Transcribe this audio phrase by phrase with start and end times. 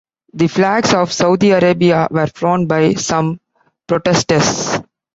[0.33, 3.39] The flags of Saudi Arabia were flown by some
[3.87, 4.79] protesters.